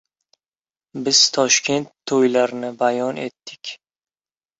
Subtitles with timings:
[1.07, 3.73] Biz Toshkent to‘ylarini bayon etdik.